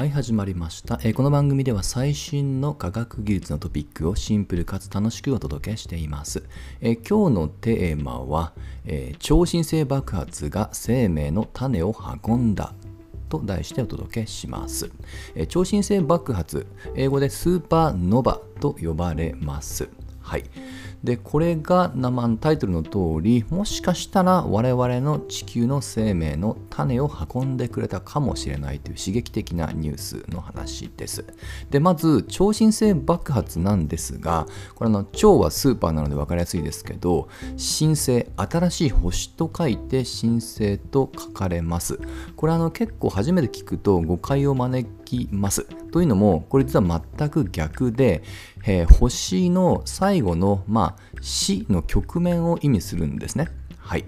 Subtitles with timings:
[0.00, 6.42] はい始まりました、えーこの番組では最新の科学技術のトピックをシンプルかつ楽しくお届けしています、
[6.80, 8.54] えー今日のテーマは、
[8.86, 11.94] えー超新星爆発が生命の種を
[12.24, 12.72] 運んだ
[13.28, 14.90] と題してお届けします、
[15.34, 19.90] えー超新星爆発英語でスーパーノバと呼ばれます。
[20.30, 20.44] はい。
[21.02, 31.24] でこれが生のタイトルの通りもしかしたら我々の地球の生命の種を運んでくれたかもしれないという刺激的なニュースの話です。
[31.70, 34.46] でまず超新星爆発なんですが
[34.76, 41.98] これの超はスーパーなので分かりやすいですけど新星新しい星と書いて新星と書かれます。
[42.36, 45.66] これあの結構初めて聞くと誤解を招きます。
[45.90, 48.22] というのもこれ実は全く逆で、
[48.64, 53.48] えー星の最後の、まあ、死の局面を意味するんですね。
[53.78, 54.04] はい、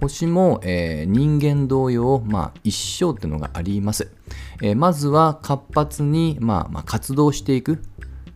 [0.00, 4.10] 星も、えー人間同様、まあ、一生っていうのがあります。
[4.60, 7.82] えーまずは活発に、まあまあ、活動していく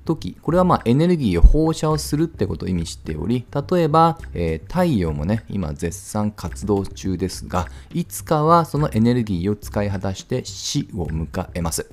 [0.07, 11.89] 時これはまあエネルギーを放射をするってことを意味しており例えば、えー太陽もね今絶賛活動中ですがいつかはそのエネルギーを使い果たして死を迎えます。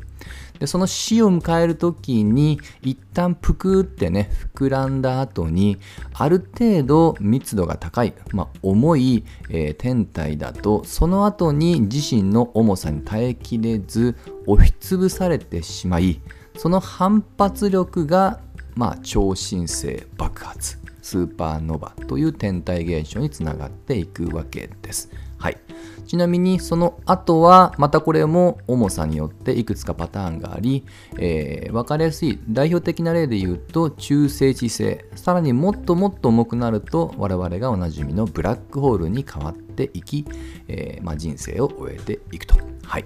[0.59, 5.77] でその死を迎える時に一旦ぷくってね膨らんだ後に
[6.13, 16.21] ある程度密度が高い、まあ、重い、えー天体だとその後に自身の重さに耐えきれず押しつぶされてしまい
[16.57, 18.39] その反発力が、
[18.75, 25.11] まあ、超新星爆発スーパーノヴァという天体現象につながっていくわけです。
[25.37, 25.57] はい、
[26.07, 30.85] ちなみにその後はまたこれも重さによっていくつかパターンがあり、
[31.19, 40.25] えー分かりやすい代表的な例で言うと中性子星さらにもっともっと重くなると我々がおなじみのブラックホールに変わっていき、
[40.67, 42.55] えーまあ、人生を終えていくと。
[42.83, 43.05] はい。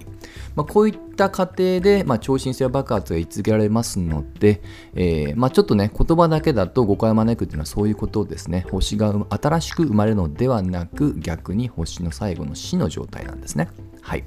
[0.54, 4.60] まあ、こういった過程で、まあ、超新星爆発が言い続けられますので、
[4.94, 8.66] えーまあ、ちょっとね言葉だけだと誤解を招くっていうのはそういうことですね。
[8.70, 13.68] 星が新しく生まれるのではなく逆に星の最後の死の状態なんですね。
[14.00, 14.24] はい。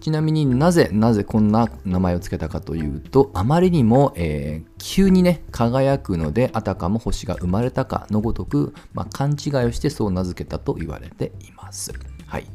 [0.00, 11.92] ちなみになぜなぜこんな名前を付けたかというとあまりにも、えー急にね輝くのであたかも星が生まれたかのごとく、まあ、勘違いをしてそう名付けたと言われています。
[12.26, 12.46] はい。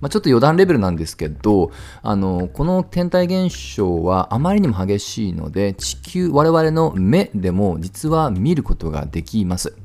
[0.00, 1.72] まあ、ちょっと余談レベルなんですけど
[2.02, 9.76] あのこの天体現象はあまりにも激しいので地球我々の目でも実は見ることができます。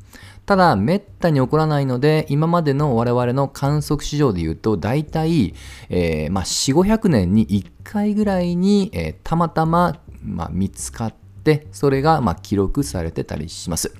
[0.45, 5.53] ただ、めったに起こらないので、今までの我々の観測史上で言うと、大体、
[5.89, 13.93] えーまあ、4、500年に1回ぐらいに、えーたまたま、まあ、見つかって、それが、まあ、記録されてたりします。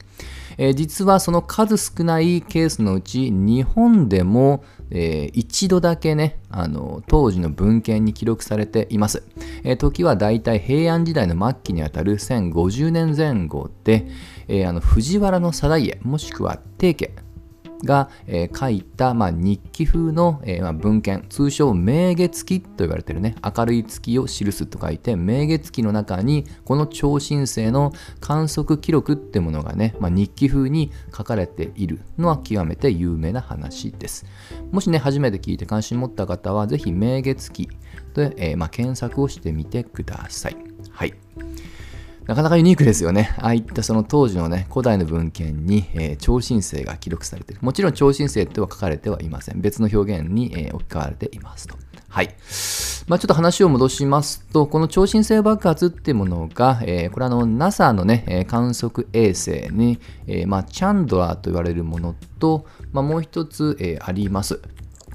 [0.58, 9.24] えー実はその数少ないケースのうち日本でも、えー一度だけねあの当時の文献に記録されています、
[9.64, 14.08] えー時はだいたい平安時代の末期にあたる1050年前後で、
[14.48, 17.12] えーあの藤原定家もしくは定家
[17.84, 34.26] が、えー書いた、まあ、日記風の、えーまあ、文献通称明月記と言われてるね明るい月を記すと書いて明月記の中にこの超新星の観測記録ってものがね、まあ、日記風に書かれているのは極めて有名な話です。
[34.72, 37.70] もしね初めて聞いて関心持った方はぜひ明月記
[38.14, 40.58] で、えーま、検索をしてみてください。
[40.92, 41.14] はい。
[42.28, 43.36] なかなかユニークですよね。
[43.40, 47.62] ああいったその当時のね、古代の文献に、えー超新星が記録されている。
[47.62, 49.60] もちろん超新星とは書かれてはいません。
[49.62, 51.76] 別の表現に、えー置き換われていますと。
[52.08, 52.28] はい。
[53.08, 64.62] まあ、ちょっと話を戻しますと、この超新星爆発っていうものが、えーこれはあの NASA のね、観測衛星に、えーまあ、チャンドラーと言われるものと、まあ、もう一つ、えーあります。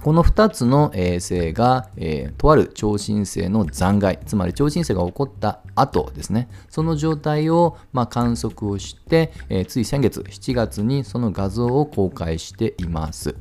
[0.02, 6.48] この2つの衛星が、えーとある超新星の残骸つまり超新星が起こった後ですね。
[6.68, 13.34] その状態を、まあ、観測をして、えーつい先月7月にその画像を公開しています。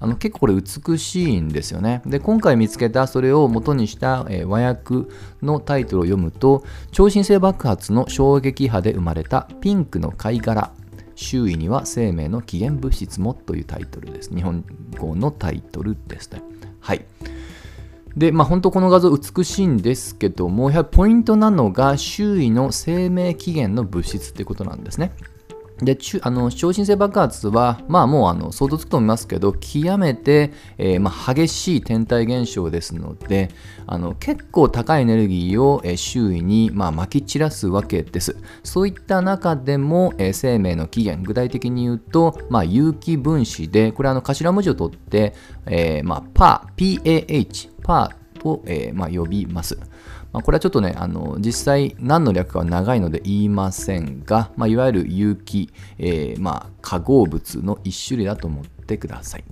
[0.00, 2.02] あの結構これ美しいんですよね。
[2.06, 5.08] で今回見つけたそれを元にした、えー和訳
[5.42, 10.81] のタイトルを読むと超新星爆発の衝撃波で生まれたピンクの貝殻。
[11.22, 14.34] 周囲には生命の起源物質もというタイトルです。
[14.34, 14.64] 日本
[14.98, 16.42] 語のタイトルですね。
[16.80, 17.04] はい。
[18.16, 25.12] で、まあ本当この画像美しいんですけども、やはりポイントなのが周囲の生命起源の物質ってことなんですね。
[25.82, 33.50] であの超新星爆発は、まあ、もうあの想像つくと思いますけど極めて、えーまあ、激しい天体現象ですので
[33.86, 45.34] あの結構高いエネルギーを、えー周囲に、まあ、撒き散らすわけですそういった中でも、えー生命の起源具体的に言うと、まあ、有機分子でこれあの頭文字を取って、
[45.66, 48.10] えーまあ、PAH PAH
[48.42, 49.78] と、え、まあ、呼びます。
[50.32, 59.44] まあ、これはちょっとね、あの実際何の略かは長いので言いませんが、まあ、いわゆる有機、えー、まあ、化合物の一種類だと思ってください。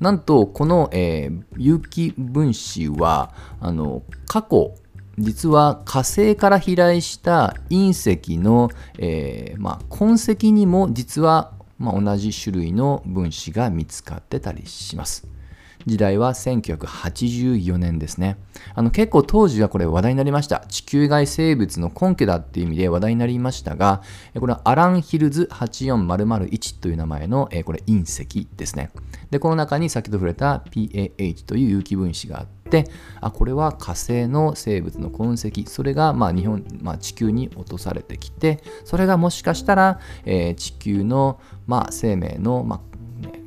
[0.00, 4.74] なんと、この、えー、有機分子は、あの過去、
[5.18, 7.90] 実は火星から飛来した隕
[8.30, 15.28] 石の、えー、ま、痕跡にも実は、まあ、同じ種類の分子が見つかってたりします。
[15.86, 18.38] 時代は1984年ですね。
[18.74, 20.64] あの結構当時はこれ話題になりました。
[20.68, 24.02] 地球外生物の根拠だっていう意味で話題になりましたが、
[24.38, 28.90] これはアランヒルズ84001という名前のこれ隕石ですね。
[29.30, 32.88] で、この中に先ほど触れた PAH という有機分子があって、
[33.20, 42.93] あ、これは火星の生物の痕跡、それがま日本、まあ、地球に落とされてきて、それがもしかしたら、えー、地球のまあ生命のまあ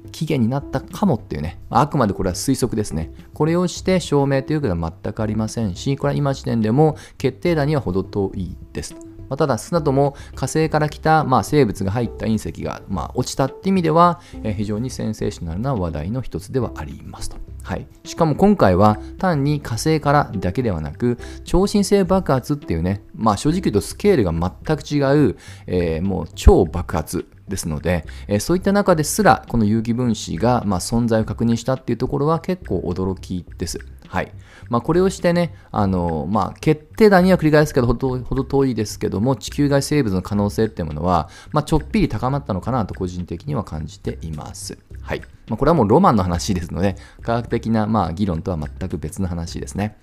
[0.08, 3.12] 期限になったかもっていうね、あくまでこれは推測ですね。
[3.34, 9.07] これをして証明ということは全くありませんし、これは今時点でも決定打には程遠いです。
[9.30, 17.38] まあ、ただ、少なとも火星から来た、まあ、生物が入った隕石が、まあ、落ちたって意味では、えー、非常にセンセーショナルな話題の一つではありますと。
[17.68, 33.80] はい、しかも今回は単に火星からだけではなく超新星爆発っていうね、まあ、正直言うとスケールが全く違う、えー、もう超爆発ですので、え、そういった中ですらこの有機分子が、ま、存在を確認したっていうところは結構驚きです。
[34.08, 34.32] はい
[34.70, 44.78] まあ、これをしてね、あのまあ、決定打には繰り返すけどほど、ほど遠いですけども、地球外生物の可能性っていうものは、まあ、ちょっぴり高まったのかなと個人的には感じています。
[45.08, 45.22] はい。
[45.48, 49.98] まあ、これはもうロマンの話ですので、科学的なまあ議論とは全く別の話ですね。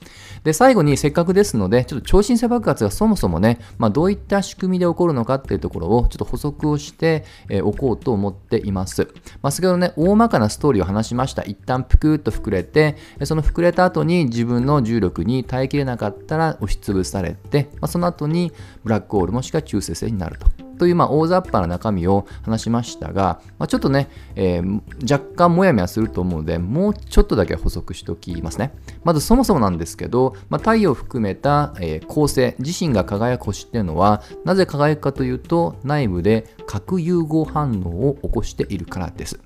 [0.45, 7.27] で、最後にせっかくですので、ちょっと超新星爆発がそもそもね、まあ、どういった仕組みで起こるのかっていうところをちょっと補足をして
[7.65, 9.12] おこうと思っています。
[9.43, 11.43] まあ、先ほどね、大まかなストーリーを話しました。
[11.43, 18.50] 一旦ぷくっと膨れて、その膨れた後に自分の重力に耐えきれなかったら押しつぶされて、まあ、その後に
[18.83, 20.63] ブラックホールもしくは中性星になると。
[20.79, 24.81] というまあ大雑把な中身を話しましたが、まあ、ちょっとね、えー、
[25.11, 28.75] 若干もやもやすると思うので、もうちょっとだけ補足しておきますね。
[29.05, 39.38] まずそもそもなんですけど、まあ、太陽を含めた、えー、恒星、自身が輝く星っていうのは、なぜ輝くかというと、内部で核融合反応を起こしているからです。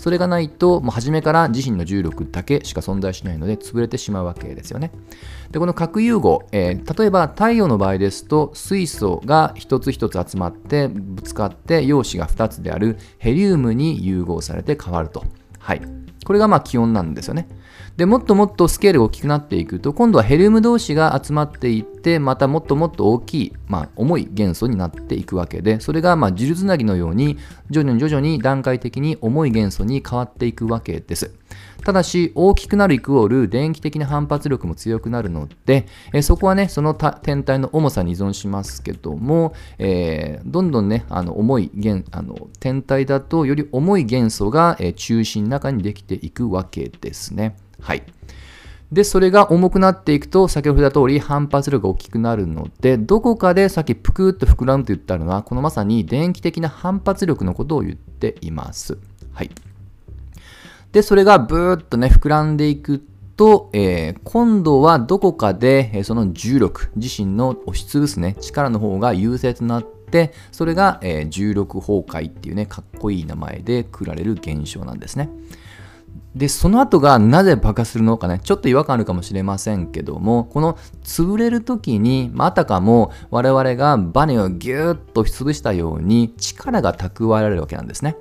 [0.00, 4.92] それがないと、もう初めから自身の重力だけしか存在しないので潰れてしまうわけですよね。
[5.50, 15.22] で、この核融合、えー、例えば太陽の場合ですと、水素が一つ一つ集まってぶつかって陽子が2つであるヘリウムに融合されて変わると。
[15.58, 15.82] はい。
[16.24, 17.46] これがまあ気温なんですよね。
[17.96, 27.38] でもっともっとスケールが大きくなっていくと今度はヘリウム同士が集まっていってまたもっともっと大きい、まあ、重い元素になっていくわけでそれがまあジルつなぎのように
[27.70, 31.34] 徐々に徐々に段階的に重い元素に変わっていくわけです。
[31.84, 47.56] ただし大きくなるイコール電気的な反発力も強くなるので、えそこはねその天体の重さに依存しますけども、えー、どんどんねあの重い元あの天体だとより重い元素が、え中心の中にできていくわけですね。
[47.80, 48.02] はい。
[48.92, 58.98] で、それが重くなっていくと、先ほど言った通り反発力が大きくなるので、どこかでさっきぷくっと膨らむと言ったのは、このまさに電気的な反発力のことを言っています。
[59.32, 59.50] はい。
[60.90, 63.04] で、それがブーっとね、膨らんでいく
[63.36, 75.30] と、えー、今度はどこかで、え、その重力、自身の押しつぶすね、力の方が優勢となって、それが、えー、重力崩壊っていうね、かっこいい名前でくられる現象なんですね。
[76.34, 88.16] で、その後がなぜ爆発するのかね、ちょっと違和感あるかもしれませんけども、この潰れる時に、あたかも我々がバネをギューッと潰したように力が蓄えられるわけなんですね。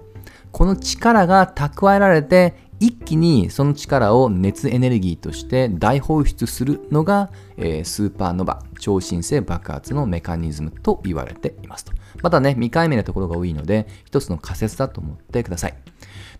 [0.51, 11.91] この力が蓄えられて、一気にその力を熱エネルギーとして大放出するのが、えー、スーパーノバ、超新星爆発のメカニズムと言われていますと。
[12.23, 15.73] またね、未解明なところが多いので、一つの仮説だと思ってください。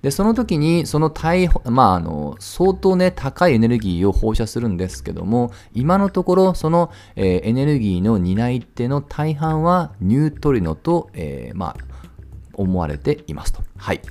[0.02, 11.78] で、その時に、その大、まあ、あの、相当ね、高いエネルギーを放射するんですけども、今のところ、その、えー、エネルギーの担い手の大半はニュートリノと、えー、まあ、
[12.54, 13.62] 思われていますと。
[13.78, 14.02] はい。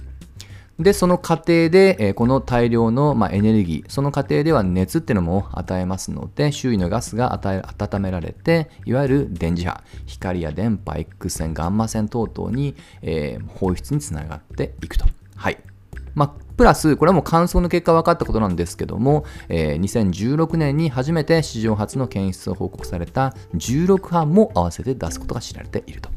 [0.78, 15.07] で、その過程で、えー、この大量の、まあ、エネルギー、その過程では熱っていうのも与えますので、周囲のガスが温められて、いわゆる電磁波、光や電波、X 線、ガンマ線等々に、えー、放出につながっていくと。
[15.35, 15.59] はい。
[16.15, 26.11] まあ、プラス、これはもう観測の結果分かったことなんですけども、えー、2016年に初めて史上初の検出を報告された16班も合わせて出すことが知られていると。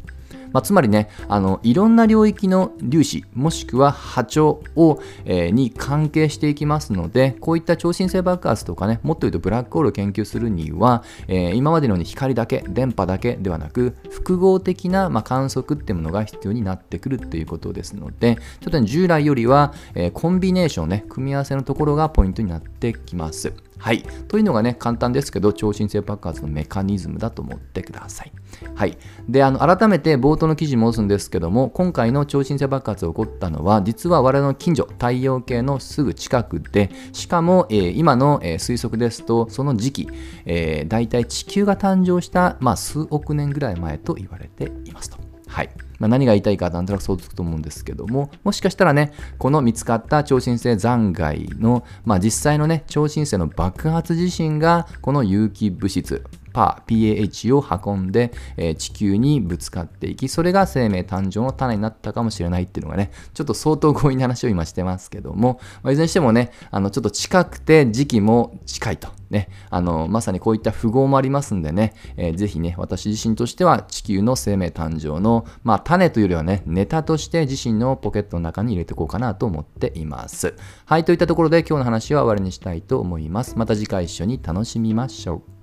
[0.53, 23.53] まあ、つまりねあのいろんな領域の粒子もしくは波長を、えー、に関係していきますのでこういった超新星爆発とかねもっと言うとブラックホールを研究するには、えー、今までのように光だけ電波だけではなく複合的な、まあ、観測っていうものが必要になってくるということですのでちょっと、ね、従来よりは、えー、コンビネーションね組み合わせのところがポイントになってきます。
[23.81, 24.03] はい。
[24.27, 28.31] というのがね、簡単ですけど、超新星爆発のメカニズムだと思ってください。
[28.75, 28.95] はい。
[29.27, 40.09] で、あの、改めて冒頭の記事戻すんですけども、今回の超新星爆発が起こったのは、実は我々の近所、太陽系のすぐ近くで、しかも、えー、今の、えー、推測ですと、その時期、
[40.45, 45.17] えー、大体地球が誕生した、まあ、数億年ぐらい前と言われていますと。
[45.47, 45.71] はい。
[46.01, 69.09] まあ、何が言いたいかなんとなく想像つくと思うんですけども、もしかしたらね、この見つかった超新星残骸の、まあ、実際のね、超新星の爆発自身が、この有機物質、パー PAH を運んで、え、地球にぶつかっていきそれが生命誕生の種になったかもしれないっていうのがねちょっと相当強引な話を今してますけども、まあ、いずれにしてもねあのちょっと近くて時期も近いと。
[69.31, 69.49] ね。
[69.69, 80.53] あのまさにこういった符号もありますんでね、えー、ぜひね私自身としては地球の生命誕生の、まあ、種というよりはねネタとして自身のポケットの中に入れていこうかなと思っています。
[80.85, 83.57] はいといったところで今日の話は終わりにしたいと思います。
[83.57, 85.60] また次回一緒に楽しみましょう。